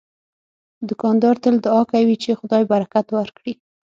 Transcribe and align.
دوکاندار 0.87 1.35
تل 1.43 1.55
دعا 1.65 1.81
کوي 1.91 2.15
چې 2.23 2.37
خدای 2.39 2.63
برکت 2.73 3.07
ورکړي. 3.13 3.53